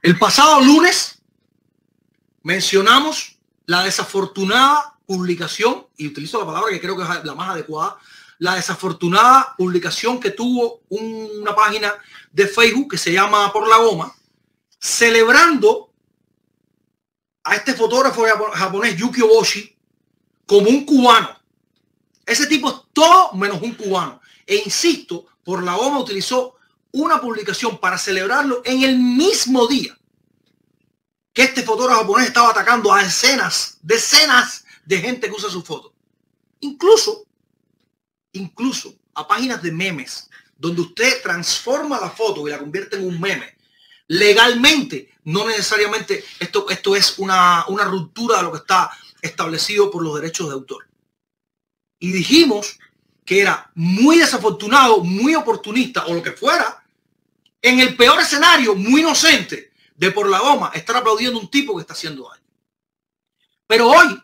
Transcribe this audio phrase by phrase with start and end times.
[0.00, 1.20] El pasado lunes
[2.44, 3.36] mencionamos
[3.66, 7.98] la desafortunada publicación, y utilizo la palabra que creo que es la más adecuada,
[8.38, 11.92] la desafortunada publicación que tuvo una página
[12.30, 14.14] de Facebook que se llama Por la Goma,
[14.78, 15.90] celebrando
[17.42, 19.76] a este fotógrafo japonés Yuki Oboshi
[20.46, 21.36] como un cubano.
[22.24, 24.20] Ese tipo es todo menos un cubano.
[24.46, 26.57] E insisto, Por la Goma utilizó
[26.92, 29.98] una publicación para celebrarlo en el mismo día
[31.32, 35.94] que este fotógrafo japonés estaba atacando a decenas, decenas de gente que usa su foto.
[36.60, 37.24] Incluso,
[38.32, 43.20] incluso a páginas de memes, donde usted transforma la foto y la convierte en un
[43.20, 43.56] meme.
[44.08, 48.90] Legalmente, no necesariamente esto, esto es una, una ruptura de lo que está
[49.22, 50.88] establecido por los derechos de autor.
[52.00, 52.78] Y dijimos
[53.24, 56.77] que era muy desafortunado, muy oportunista o lo que fuera,
[57.62, 61.80] en el peor escenario, muy inocente de por la goma, estar aplaudiendo un tipo que
[61.80, 62.42] está haciendo daño.
[63.66, 64.22] Pero hoy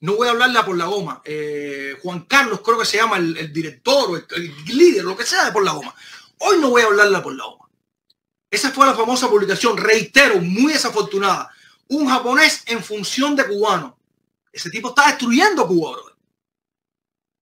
[0.00, 1.22] no voy a hablarle a por la goma.
[1.24, 5.46] Eh, Juan Carlos, creo que se llama el, director o el, líder, lo que sea
[5.46, 5.94] de por la goma.
[6.38, 7.68] Hoy no voy a hablarle a por la goma.
[8.50, 11.50] Esa fue la famosa publicación, reitero, muy desafortunada.
[11.88, 13.98] Un japonés en función de cubano.
[14.52, 15.98] Ese tipo está destruyendo a Cuba,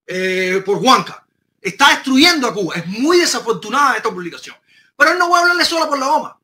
[0.07, 1.27] eh, por Juanca.
[1.61, 2.77] Está destruyendo a Cuba.
[2.77, 4.57] Es muy desafortunada esta publicación.
[5.03, 6.39] Pero no voy a hablarle solo por la goma.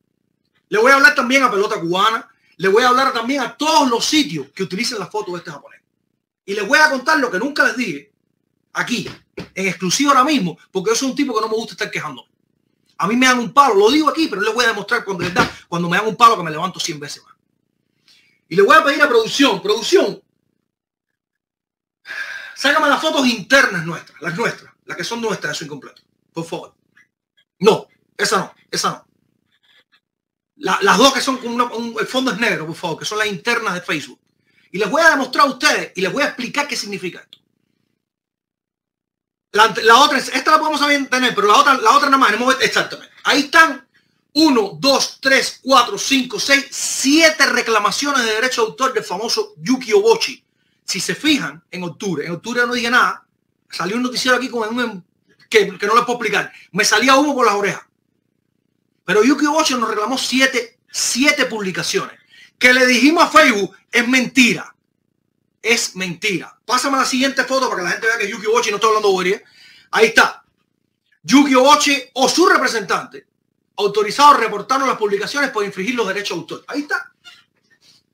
[0.69, 2.29] Le voy a hablar también a Pelota Cubana.
[2.57, 5.53] Le voy a hablar también a todos los sitios que utilicen las fotos de este
[5.53, 5.81] japonés.
[6.45, 8.13] Y les voy a contar lo que nunca les dije
[8.73, 9.09] aquí,
[9.55, 12.27] en exclusivo ahora mismo, porque yo soy un tipo que no me gusta estar quejando.
[12.97, 15.23] A mí me dan un palo, lo digo aquí, pero les voy a demostrar cuando
[15.23, 17.35] les da, cuando me dan un palo que me levanto 100 veces más.
[18.49, 20.21] Y le voy a pedir a producción, producción,
[22.57, 26.75] sácame las fotos internas nuestras, las nuestras, las que son nuestras, eso incompleto, por favor.
[27.61, 27.87] No,
[28.19, 29.07] esa no, esa no.
[30.57, 33.75] las dos que son con el fondo es negro, por favor, que son las internas
[33.75, 34.21] de Facebook.
[34.73, 37.39] Y les voy a demostrar a ustedes y les voy a explicar qué significa esto.
[39.53, 43.13] La, otra, esta la podemos tener, pero la otra, la otra nada más, exactamente.
[43.25, 43.89] Ahí están
[44.35, 49.93] 1, 2, 3, 4, 5, 6, 7 reclamaciones de derecho de autor del famoso Yuki
[49.93, 50.45] Obochi.
[50.85, 53.27] Si se fijan, en octubre, en octubre no dije nada,
[53.71, 55.05] salió un noticiero aquí con un
[55.49, 56.53] que, que no les puedo explicar.
[56.73, 57.88] Me salía humo por las orejas.
[59.09, 62.21] Pero Yuki Obochi nos reclamó 7 siete publicaciones.
[62.59, 64.75] Que le dijimos a Facebook, es mentira.
[65.63, 66.61] Es mentira.
[66.67, 69.11] Pásame la siguiente foto para que la gente vea que Yuki Obochi no está hablando
[69.11, 69.43] bobería.
[69.93, 70.45] Ahí está.
[71.23, 73.27] Yuki Obochi o su representante
[73.77, 76.65] autorizado a reportarnos las publicaciones por infringir los derechos de autor.
[76.69, 77.11] Ahí está.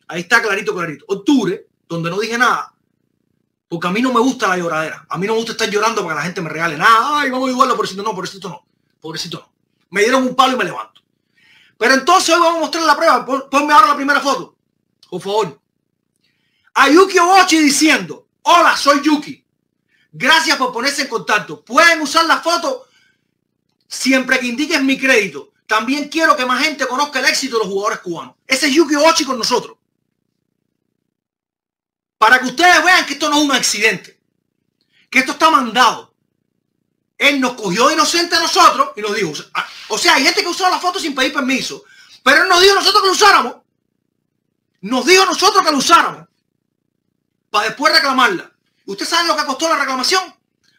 [0.07, 1.07] Ahí está clarito, clarito.
[1.09, 2.73] Octubre, donde no dije nada,
[3.67, 5.07] porque a mí no me gusta la lloradera.
[5.09, 7.19] A mí no me gusta estar llorando para que la gente me regale nada.
[7.19, 8.65] Ay, vamos a igual, pobrecito no, pobrecito no.
[9.01, 9.54] Pobrecito no.
[9.95, 11.03] Me dieron un palo y me levanto.
[11.79, 13.25] Pero entonces hoy vamos a mostrar la prueba.
[13.49, 14.57] Ponme ahora la primera foto.
[15.09, 15.61] Por favor.
[16.75, 19.47] A Yuki Obochi diciendo, hola, soy Yuki.
[20.11, 21.65] Gracias por ponerse en contacto.
[21.65, 22.89] Pueden usar la foto
[23.87, 25.53] siempre que indiques mi crédito.
[25.65, 28.35] También quiero que más gente conozca el éxito de los jugadores cubanos.
[28.49, 29.77] Ese es Yuki Obochi con nosotros.
[32.19, 34.21] Para que ustedes vean que esto no es un accidente.
[35.09, 36.14] Que esto está mandado.
[37.17, 39.33] Él nos cogió inocente a nosotros y nos dijo,
[39.89, 41.85] o sea, hay gente que usó la foto sin pedir permiso,
[42.23, 43.57] pero él nos dijo nosotros que lo usáramos.
[44.81, 46.27] Nos dijo nosotros que lo usáramos
[47.51, 48.53] para después reclamarla.
[48.87, 50.35] ¿Usted sabe lo que costó la reclamación?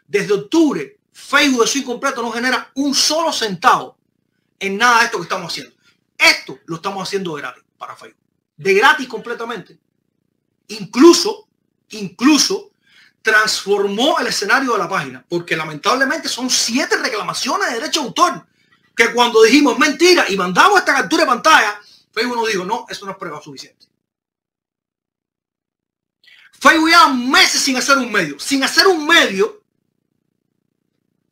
[0.07, 3.97] Desde octubre, Facebook de su incompleto no genera un solo centavo
[4.59, 5.73] en nada de esto que estamos haciendo.
[6.17, 8.22] Esto lo estamos haciendo gratis para Facebook.
[8.57, 9.79] De gratis completamente.
[10.67, 11.47] Incluso,
[11.90, 12.72] incluso
[13.25, 18.46] transformó el escenario de la página, porque lamentablemente son siete reclamaciones de derecho de autor,
[18.96, 21.81] que cuando dijimos mentira y mandamos esta captura de pantalla,
[22.14, 23.88] Facebook nos dijo, no, eso no es prueba suficiente.
[26.52, 29.59] Facebook lleva meses sin hacer un medio, sin hacer un medio,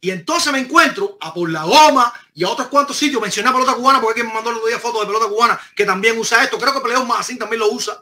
[0.02, 3.54] y entonces me encuentro a por la goma y a otros cuantos sitios, mencioné a
[3.54, 6.44] pelota cubana porque me mandó el otro día fotos de pelota cubana que también usa
[6.44, 8.02] esto, creo que Peleo así también lo usa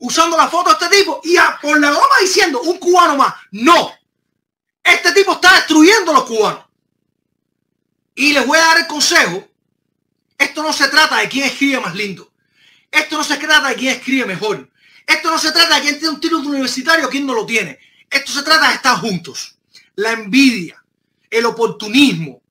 [0.00, 3.34] usando la foto de este tipo y a, por la goma diciendo un cubano más.
[3.52, 3.92] No.
[4.82, 6.64] Este tipo está destruyendo a los cubanos.
[8.14, 9.46] Y les voy a dar el consejo.
[10.36, 12.32] Esto no se trata de quién escribe más lindo.
[12.90, 14.68] Esto no se trata de quién escribe mejor.
[15.06, 17.78] Esto no se trata de quién tiene un título universitario o quién no lo tiene.
[18.08, 19.56] Esto se trata de estar juntos.
[19.96, 20.82] La envidia,
[21.28, 22.42] el oportunismo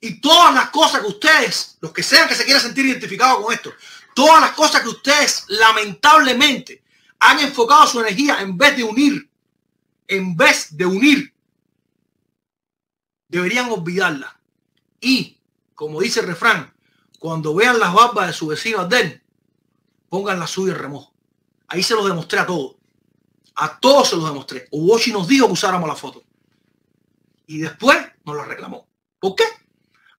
[0.00, 3.52] y todas las cosas que ustedes, los que sean que se quieran sentir identificados con
[3.52, 3.72] esto,
[4.14, 6.82] Todas las cosas que ustedes lamentablemente
[7.18, 9.30] han enfocado su energía en vez de unir,
[10.08, 11.34] en vez de unir,
[13.28, 14.40] deberían olvidarla.
[15.00, 15.38] Y,
[15.74, 16.74] como dice el refrán,
[17.18, 19.22] cuando vean las barbas de su vecino Adel,
[20.08, 21.14] pongan la suya en remojo.
[21.68, 22.76] Ahí se los demostré a todos.
[23.54, 24.66] A todos se los demostré.
[24.72, 26.24] Obochi nos dijo que usáramos la foto.
[27.46, 28.88] Y después nos la reclamó.
[29.18, 29.44] ¿Por qué?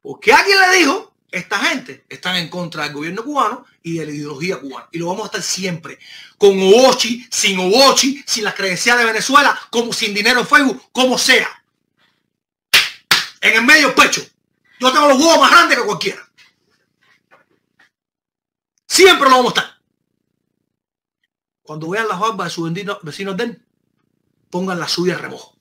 [0.02, 4.12] Porque alguien le dijo, esta gente están en contra del gobierno cubano y de la
[4.12, 4.88] ideología cubana.
[4.92, 5.98] Y lo vamos a estar siempre.
[6.38, 11.18] Con Obochi, sin Obochi, sin las credenciales de Venezuela, como sin dinero en Facebook, como
[11.18, 11.64] sea.
[13.40, 14.22] En el medio pecho.
[14.80, 16.30] Yo tengo los huevos más grandes que cualquiera.
[18.88, 19.82] Siempre lo vamos a estar.
[21.62, 23.58] Cuando vean las barbas de sus vecinos de
[24.50, 25.56] pongan la suya remojo.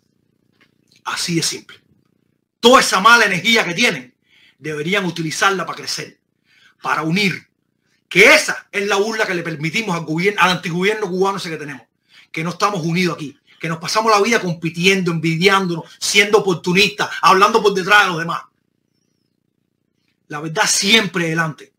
[1.05, 1.81] Así de simple.
[2.59, 4.10] Toda esa mala energía que tienen,
[4.61, 6.21] deberían utilizarla para crecer,
[6.81, 7.49] para unir.
[8.09, 11.57] Que esa es la burla que le permitimos al gobierno, al antigobierno cubano ese que
[11.57, 11.87] tenemos.
[12.31, 13.39] Que no estamos unidos aquí.
[13.59, 18.43] Que nos pasamos la vida compitiendo, envidiándonos, siendo oportunistas, hablando por detrás de los demás.
[20.29, 21.73] La verdad siempre delante.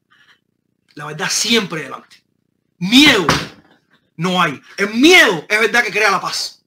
[0.94, 2.24] La verdad siempre delante.
[2.78, 3.26] Miedo
[4.18, 4.62] no hay.
[4.78, 6.64] El miedo es verdad que crea la paz.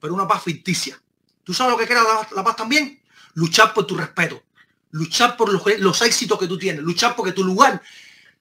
[0.00, 1.00] Pero una paz ficticia.
[1.42, 2.02] ¿Tú sabes lo que crea
[2.34, 3.02] la, paz también?
[3.34, 4.42] Luchar por tu respeto.
[4.90, 6.82] Luchar por los, los éxitos que tú tienes.
[6.82, 7.82] Luchar porque tu lugar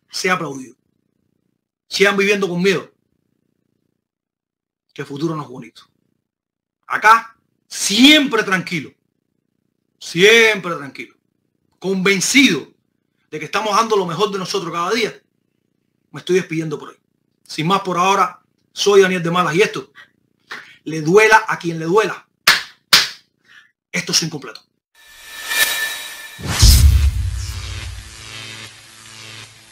[0.09, 0.75] sea aplaudido.
[1.87, 2.91] Sigan viviendo con miedo.
[4.93, 5.83] Que el futuro no es bonito.
[6.87, 7.37] Acá,
[7.67, 8.93] siempre tranquilo.
[9.99, 11.15] Siempre tranquilo.
[11.79, 12.71] Convencido
[13.29, 15.21] de que estamos dando lo mejor de nosotros cada día.
[16.11, 16.97] Me estoy despidiendo por hoy.
[17.43, 19.91] Sin más por ahora, soy Daniel de Malas y esto
[20.85, 22.27] le duela a quien le duela.
[23.91, 24.61] Esto es incompleto.